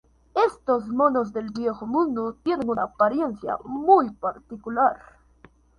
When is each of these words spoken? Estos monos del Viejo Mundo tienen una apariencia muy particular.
Estos 0.47 0.87
monos 0.87 1.31
del 1.31 1.51
Viejo 1.51 1.85
Mundo 1.85 2.35
tienen 2.41 2.67
una 2.67 2.85
apariencia 2.85 3.59
muy 3.65 4.09
particular. 4.09 4.97